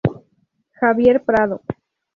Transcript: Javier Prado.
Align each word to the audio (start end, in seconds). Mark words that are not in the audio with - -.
Javier 0.79 1.23
Prado. 1.23 1.61